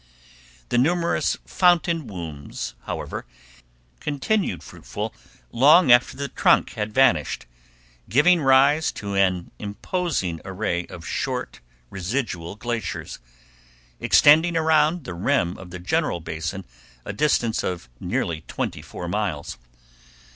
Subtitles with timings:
[0.69, 3.27] The numerous fountain wombs, however,
[3.99, 5.13] continued fruitful
[5.51, 7.45] long after the trunk had vanished,
[8.09, 11.59] giving rise to an imposing array of short
[11.91, 13.19] residual glaciers,
[13.99, 16.65] extending around the rim of the general basin
[17.05, 19.59] a distance of nearly twenty four miles.